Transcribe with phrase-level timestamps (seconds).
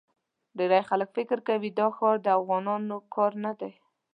[0.57, 3.71] ډېری خلک فکر کوي دا ښار د انسانانو کار نه دی.